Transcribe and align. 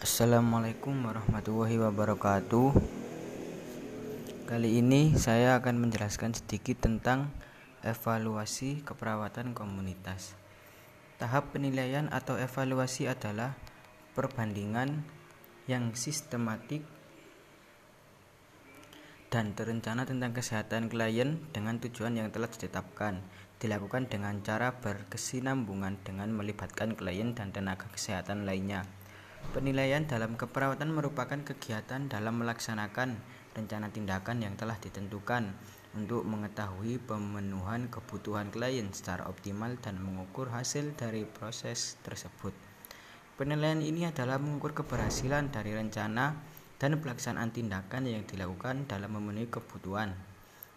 Assalamualaikum 0.00 0.96
warahmatullahi 1.04 1.76
wabarakatuh. 1.76 2.72
Kali 4.48 4.80
ini 4.80 5.12
saya 5.12 5.60
akan 5.60 5.76
menjelaskan 5.76 6.32
sedikit 6.32 6.88
tentang 6.88 7.28
evaluasi 7.84 8.80
keperawatan 8.80 9.52
komunitas. 9.52 10.32
Tahap 11.20 11.52
penilaian 11.52 12.08
atau 12.08 12.40
evaluasi 12.40 13.12
adalah 13.12 13.60
perbandingan 14.16 15.04
yang 15.68 15.92
sistematik 15.92 16.80
dan 19.28 19.52
terencana 19.52 20.08
tentang 20.08 20.32
kesehatan 20.32 20.88
klien 20.88 21.44
dengan 21.52 21.76
tujuan 21.76 22.16
yang 22.16 22.32
telah 22.32 22.48
ditetapkan 22.48 23.20
dilakukan 23.60 24.08
dengan 24.08 24.40
cara 24.40 24.80
berkesinambungan 24.80 26.00
dengan 26.00 26.32
melibatkan 26.32 26.96
klien 26.96 27.36
dan 27.36 27.52
tenaga 27.52 27.84
kesehatan 27.92 28.48
lainnya 28.48 28.88
Penilaian 29.50 30.04
dalam 30.04 30.36
keperawatan 30.38 30.92
merupakan 30.92 31.40
kegiatan 31.40 32.06
dalam 32.06 32.38
melaksanakan 32.38 33.18
rencana 33.56 33.90
tindakan 33.90 34.46
yang 34.46 34.54
telah 34.54 34.78
ditentukan 34.78 35.50
untuk 35.98 36.22
mengetahui 36.22 37.02
pemenuhan 37.02 37.90
kebutuhan 37.90 38.54
klien 38.54 38.94
secara 38.94 39.26
optimal 39.26 39.74
dan 39.82 39.98
mengukur 39.98 40.54
hasil 40.54 40.94
dari 40.94 41.26
proses 41.26 41.98
tersebut. 42.06 42.54
Penilaian 43.34 43.82
ini 43.82 44.06
adalah 44.06 44.38
mengukur 44.38 44.76
keberhasilan 44.76 45.50
dari 45.50 45.74
rencana 45.74 46.38
dan 46.78 47.00
pelaksanaan 47.00 47.50
tindakan 47.50 48.06
yang 48.06 48.22
dilakukan 48.28 48.86
dalam 48.86 49.16
memenuhi 49.18 49.50
kebutuhan. 49.50 50.14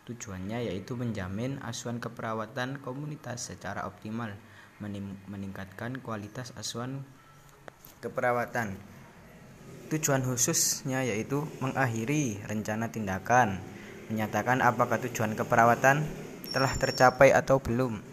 Tujuannya 0.04 0.68
yaitu 0.68 1.00
menjamin 1.00 1.62
asuhan 1.64 2.02
keperawatan 2.02 2.82
komunitas 2.84 3.54
secara 3.54 3.88
optimal, 3.88 4.34
meningkatkan 5.30 6.02
kualitas 6.04 6.52
asuhan 6.60 7.08
keperawatan. 8.04 8.76
Tujuan 9.88 10.28
khususnya 10.28 11.08
yaitu 11.08 11.48
mengakhiri 11.64 12.44
rencana 12.44 12.92
tindakan, 12.92 13.64
menyatakan 14.12 14.60
apakah 14.60 15.00
tujuan 15.00 15.40
keperawatan 15.40 16.04
telah 16.52 16.74
tercapai 16.76 17.32
atau 17.32 17.64
belum, 17.64 18.04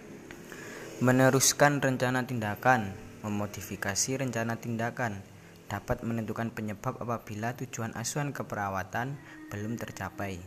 meneruskan 1.06 1.84
rencana 1.84 2.24
tindakan, 2.24 2.96
memodifikasi 3.20 4.24
rencana 4.24 4.56
tindakan, 4.56 5.20
dapat 5.68 6.00
menentukan 6.00 6.48
penyebab 6.48 6.96
apabila 6.96 7.52
tujuan 7.60 7.92
asuhan 7.92 8.32
keperawatan 8.32 9.20
belum 9.52 9.76
tercapai. 9.76 10.40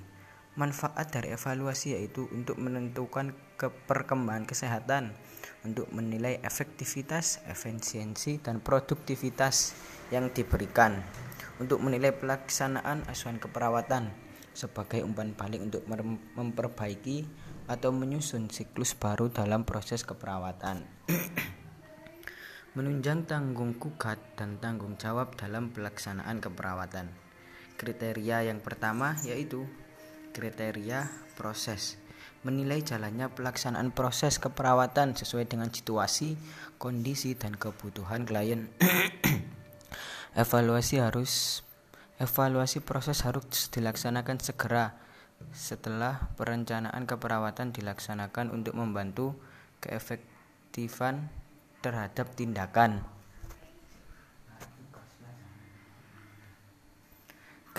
Manfaat 0.58 1.16
dari 1.16 1.32
evaluasi 1.32 1.96
yaitu 1.96 2.28
untuk 2.34 2.60
menentukan 2.60 3.32
perkembangan 3.88 4.44
kesehatan, 4.44 5.16
untuk 5.62 5.90
menilai 5.94 6.42
efektivitas, 6.42 7.46
efisiensi, 7.46 8.42
dan 8.42 8.60
produktivitas 8.60 9.78
yang 10.10 10.34
diberikan, 10.34 10.98
untuk 11.62 11.78
menilai 11.80 12.10
pelaksanaan 12.10 13.06
asuhan 13.06 13.38
keperawatan 13.38 14.10
sebagai 14.52 15.06
umpan 15.06 15.32
balik 15.32 15.64
untuk 15.64 15.86
memperbaiki 16.36 17.24
atau 17.70 17.94
menyusun 17.94 18.50
siklus 18.52 18.98
baru 18.98 19.30
dalam 19.30 19.64
proses 19.64 20.04
keperawatan. 20.04 20.84
Menunjang 22.76 23.28
tanggung 23.28 23.78
gugat 23.78 24.20
dan 24.36 24.60
tanggung 24.60 24.96
jawab 24.98 25.36
dalam 25.38 25.72
pelaksanaan 25.76 26.40
keperawatan. 26.42 27.12
Kriteria 27.78 28.50
yang 28.50 28.60
pertama 28.64 29.16
yaitu 29.24 29.68
kriteria 30.32 31.12
proses 31.36 32.01
menilai 32.42 32.82
jalannya 32.82 33.30
pelaksanaan 33.30 33.94
proses 33.94 34.42
keperawatan 34.42 35.14
sesuai 35.14 35.46
dengan 35.46 35.70
situasi, 35.70 36.36
kondisi, 36.82 37.38
dan 37.38 37.54
kebutuhan 37.54 38.26
klien. 38.26 38.70
evaluasi 40.42 41.04
harus 41.04 41.62
evaluasi 42.22 42.80
proses 42.80 43.28
harus 43.28 43.68
dilaksanakan 43.74 44.40
segera 44.40 44.96
setelah 45.52 46.30
perencanaan 46.38 47.10
keperawatan 47.10 47.74
dilaksanakan 47.74 48.54
untuk 48.54 48.78
membantu 48.78 49.34
keefektifan 49.82 51.34
terhadap 51.82 52.30
tindakan. 52.38 53.02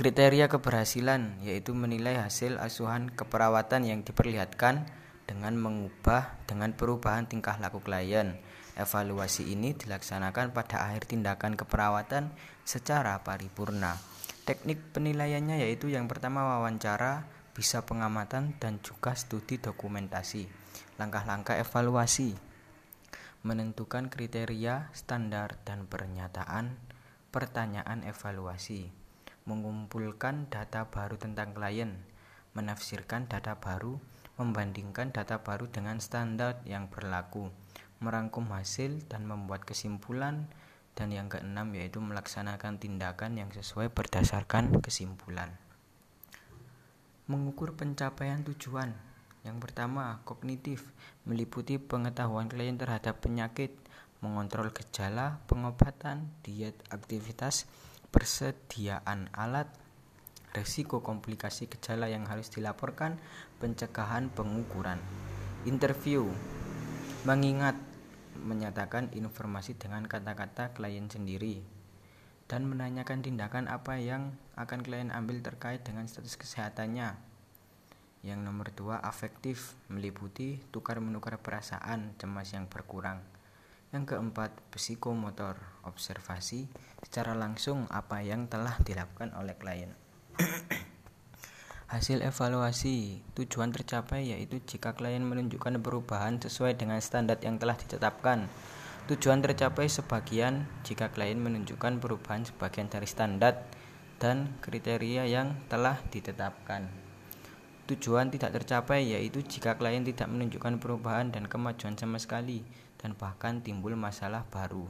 Kriteria 0.03 0.51
keberhasilan 0.51 1.39
yaitu 1.47 1.79
menilai 1.79 2.19
hasil 2.19 2.59
asuhan 2.59 3.07
keperawatan 3.15 3.87
yang 3.87 4.03
diperlihatkan 4.03 4.83
dengan 5.31 5.55
mengubah 5.55 6.43
dengan 6.43 6.75
perubahan 6.75 7.31
tingkah 7.31 7.55
laku 7.63 7.79
klien. 7.79 8.35
Evaluasi 8.75 9.55
ini 9.55 9.79
dilaksanakan 9.79 10.51
pada 10.51 10.91
akhir 10.91 11.07
tindakan 11.07 11.55
keperawatan 11.55 12.35
secara 12.67 13.23
paripurna. 13.23 13.95
Teknik 14.43 14.91
penilaiannya 14.91 15.63
yaitu 15.63 15.87
yang 15.87 16.11
pertama 16.11 16.51
wawancara, 16.59 17.31
bisa 17.55 17.87
pengamatan 17.87 18.59
dan 18.59 18.83
juga 18.83 19.15
studi 19.15 19.63
dokumentasi. 19.63 20.51
Langkah-langkah 20.99 21.55
evaluasi 21.63 22.35
menentukan 23.47 24.11
kriteria, 24.11 24.91
standar 24.99 25.63
dan 25.63 25.87
pernyataan 25.87 26.75
pertanyaan 27.31 28.03
evaluasi 28.03 29.02
mengumpulkan 29.49 30.47
data 30.47 30.87
baru 30.87 31.19
tentang 31.19 31.51
klien, 31.57 31.99
menafsirkan 32.55 33.27
data 33.27 33.59
baru, 33.59 33.99
membandingkan 34.39 35.11
data 35.11 35.43
baru 35.43 35.67
dengan 35.69 35.99
standar 35.99 36.63
yang 36.63 36.87
berlaku, 36.89 37.51
merangkum 38.03 38.51
hasil 38.55 39.03
dan 39.11 39.27
membuat 39.27 39.67
kesimpulan, 39.67 40.47
dan 40.93 41.09
yang 41.09 41.33
keenam 41.33 41.73
yaitu 41.73 41.99
melaksanakan 42.05 42.77
tindakan 42.77 43.41
yang 43.41 43.49
sesuai 43.49 43.91
berdasarkan 43.91 44.83
kesimpulan. 44.85 45.57
Mengukur 47.31 47.73
pencapaian 47.73 48.45
tujuan. 48.45 48.93
Yang 49.43 49.59
pertama, 49.59 50.23
kognitif, 50.23 50.87
meliputi 51.27 51.81
pengetahuan 51.81 52.47
klien 52.47 52.79
terhadap 52.79 53.19
penyakit, 53.25 53.75
mengontrol 54.23 54.71
gejala, 54.71 55.43
pengobatan, 55.51 56.31
diet, 56.47 56.79
aktivitas, 56.95 57.67
persediaan 58.13 59.33
alat, 59.33 59.73
resiko 60.53 61.01
komplikasi 61.01 61.67
gejala 61.67 62.13
yang 62.13 62.29
harus 62.29 62.53
dilaporkan, 62.53 63.17
pencegahan 63.57 64.29
pengukuran. 64.29 65.01
Interview 65.65 66.29
mengingat 67.25 67.75
menyatakan 68.37 69.09
informasi 69.17 69.81
dengan 69.81 70.05
kata-kata 70.05 70.77
klien 70.77 71.09
sendiri 71.09 71.65
dan 72.53 72.69
menanyakan 72.69 73.25
tindakan 73.25 73.65
apa 73.65 73.97
yang 73.97 74.37
akan 74.61 74.85
klien 74.85 75.09
ambil 75.09 75.41
terkait 75.41 75.81
dengan 75.81 76.05
status 76.05 76.37
kesehatannya. 76.37 77.17
Yang 78.23 78.41
nomor 78.45 78.69
dua, 78.77 78.97
afektif, 79.01 79.75
meliputi 79.89 80.61
tukar 80.71 81.01
menukar 81.01 81.41
perasaan 81.41 82.15
cemas 82.21 82.53
yang 82.55 82.69
berkurang. 82.69 83.25
Yang 83.93 84.17
keempat, 84.17 84.57
psikomotor, 84.73 85.61
observasi 85.85 86.65
secara 87.05 87.37
langsung 87.37 87.85
apa 87.93 88.25
yang 88.25 88.49
telah 88.49 88.81
dilakukan 88.81 89.37
oleh 89.37 89.53
klien. 89.61 89.93
Hasil 91.93 92.25
evaluasi 92.25 93.21
tujuan 93.37 93.69
tercapai 93.69 94.33
yaitu 94.33 94.65
jika 94.65 94.97
klien 94.97 95.21
menunjukkan 95.21 95.77
perubahan 95.85 96.41
sesuai 96.41 96.81
dengan 96.81 97.05
standar 97.05 97.37
yang 97.45 97.61
telah 97.61 97.77
ditetapkan. 97.77 98.49
Tujuan 99.13 99.45
tercapai 99.45 99.93
sebagian 99.93 100.65
jika 100.89 101.13
klien 101.13 101.37
menunjukkan 101.37 102.01
perubahan 102.01 102.49
sebagian 102.49 102.89
dari 102.89 103.05
standar 103.05 103.61
dan 104.17 104.57
kriteria 104.65 105.29
yang 105.29 105.53
telah 105.69 106.01
ditetapkan. 106.09 106.89
Tujuan 107.93 108.33
tidak 108.33 108.57
tercapai 108.57 109.05
yaitu 109.05 109.45
jika 109.45 109.77
klien 109.77 110.01
tidak 110.01 110.33
menunjukkan 110.33 110.81
perubahan 110.81 111.29
dan 111.29 111.45
kemajuan 111.45 111.93
sama 111.93 112.17
sekali 112.17 112.65
dan 113.03 113.19
bahkan 113.19 113.59
timbul 113.61 113.99
masalah 113.99 114.47
baru. 114.47 114.87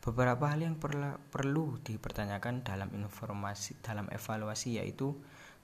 Beberapa 0.00 0.54
hal 0.54 0.62
yang 0.62 0.78
perlu 1.30 1.82
dipertanyakan 1.82 2.62
dalam 2.62 2.88
informasi 2.94 3.76
dalam 3.82 4.06
evaluasi 4.08 4.80
yaitu 4.80 5.12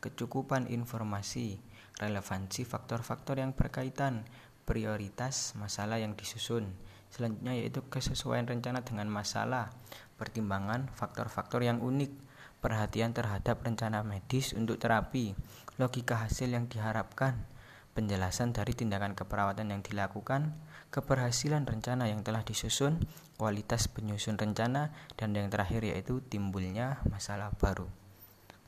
kecukupan 0.03 0.67
informasi, 0.67 1.63
relevansi 2.03 2.67
faktor-faktor 2.67 3.39
yang 3.39 3.55
berkaitan, 3.55 4.27
prioritas 4.67 5.55
masalah 5.55 6.03
yang 6.03 6.19
disusun. 6.19 6.75
Selanjutnya 7.07 7.55
yaitu 7.55 7.87
kesesuaian 7.87 8.43
rencana 8.43 8.83
dengan 8.83 9.07
masalah, 9.07 9.71
pertimbangan 10.19 10.91
faktor-faktor 10.91 11.63
yang 11.63 11.79
unik, 11.79 12.11
perhatian 12.59 13.15
terhadap 13.15 13.63
rencana 13.63 14.03
medis 14.03 14.59
untuk 14.59 14.83
terapi, 14.83 15.39
logika 15.79 16.19
hasil 16.19 16.51
yang 16.51 16.67
diharapkan, 16.67 17.47
penjelasan 17.93 18.57
dari 18.57 18.73
tindakan 18.73 19.13
keperawatan 19.13 19.73
yang 19.73 19.81
dilakukan, 19.85 20.57
keberhasilan 20.89 21.69
rencana 21.69 22.09
yang 22.09 22.25
telah 22.25 22.41
disusun, 22.45 23.01
kualitas 23.37 23.89
penyusun 23.89 24.41
rencana, 24.41 24.93
dan 25.17 25.37
yang 25.37 25.53
terakhir 25.53 25.85
yaitu 25.85 26.25
timbulnya 26.25 27.01
masalah 27.09 27.53
baru. 27.57 27.89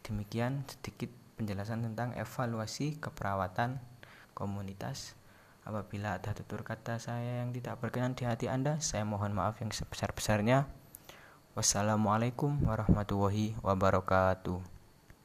Demikian 0.04 0.68
sedikit 0.68 1.08
penjelasan 1.40 1.82
tentang 1.82 2.12
evaluasi 2.14 3.00
keperawatan 3.00 3.80
komunitas. 4.36 5.16
Apabila 5.64 6.20
ada 6.20 6.36
tutur 6.36 6.60
kata 6.60 7.00
saya 7.00 7.40
yang 7.40 7.56
tidak 7.56 7.80
berkenan 7.80 8.12
di 8.12 8.28
hati 8.28 8.52
Anda, 8.52 8.84
saya 8.84 9.08
mohon 9.08 9.32
maaf 9.32 9.64
yang 9.64 9.72
sebesar-besarnya. 9.72 10.68
Wassalamualaikum 11.56 12.68
warahmatullahi 12.68 13.56
wabarakatuh. 13.64 14.73